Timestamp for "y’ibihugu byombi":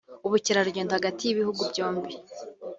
1.23-2.13